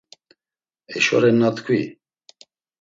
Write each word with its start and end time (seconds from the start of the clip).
Eşo 0.95 1.17
renna 1.21 1.49
tkvi. 1.55 1.81